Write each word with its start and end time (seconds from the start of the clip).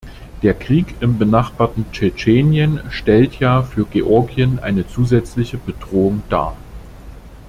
Der 0.41 0.55
Krieg 0.55 0.95
im 0.99 1.19
benachbarten 1.19 1.85
Tschetschenien 1.91 2.79
stellt 2.89 3.37
ja 3.37 3.61
für 3.61 3.85
Georgien 3.85 4.57
eine 4.57 4.87
zusätzliche 4.87 5.59
Bedrohung 5.59 6.23
dar. 6.27 6.57